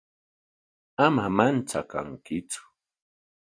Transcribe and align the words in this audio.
Ama 1.05 1.25
manchakankitsu. 1.37 2.61